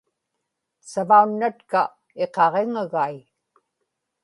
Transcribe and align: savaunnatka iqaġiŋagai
savaunnatka 0.91 1.81
iqaġiŋagai 2.23 3.15